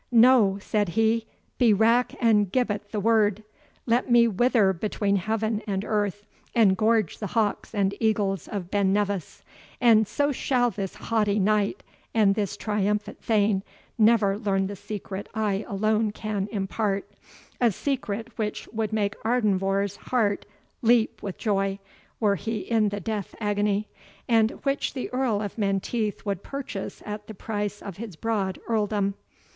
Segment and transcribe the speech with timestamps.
[0.13, 1.27] "No," said he,
[1.59, 3.43] "be rack and gibbet the word!
[3.85, 8.91] let me wither between heaven and earth, and gorge the hawks and eagles of Ben
[8.93, 9.43] Nevis;
[9.79, 11.83] and so shall this haughty Knight,
[12.15, 13.61] and this triumphant Thane,
[13.95, 17.07] never learn the secret I alone can impart;
[17.59, 20.47] a secret which would make Ardenvohr's heart
[20.81, 21.77] leap with joy,
[22.19, 23.87] were he in the death agony,
[24.27, 29.13] and which the Earl of Menteith would purchase at the price of his broad earldom.